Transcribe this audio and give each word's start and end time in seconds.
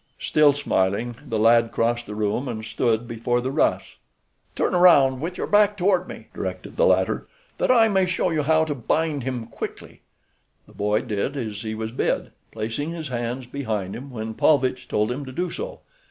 Still 0.17 0.51
smiling, 0.53 1.15
the 1.23 1.37
lad 1.37 1.71
crossed 1.71 2.07
the 2.07 2.15
room 2.15 2.47
and 2.47 2.65
stood 2.65 3.07
before 3.07 3.39
the 3.39 3.51
Russ. 3.51 3.83
"Turn 4.55 4.73
around, 4.73 5.19
with 5.19 5.37
your 5.37 5.45
back 5.45 5.77
toward 5.77 6.07
me," 6.07 6.25
directed 6.33 6.75
the 6.75 6.87
latter, 6.87 7.27
"that 7.59 7.69
I 7.69 7.87
may 7.87 8.07
show 8.07 8.31
you 8.31 8.41
how 8.41 8.65
to 8.65 8.73
bind 8.73 9.21
him 9.21 9.45
quickly." 9.45 10.01
The 10.65 10.73
boy 10.73 11.01
did 11.03 11.37
as 11.37 11.61
he 11.61 11.75
was 11.75 11.91
bid, 11.91 12.31
placing 12.51 12.89
his 12.93 13.09
hands 13.09 13.45
behind 13.45 13.95
him 13.95 14.09
when 14.09 14.33
Paulvitch 14.33 14.87
told 14.87 15.11
him 15.11 15.23
to 15.23 15.31
do 15.31 15.51
so. 15.51 15.81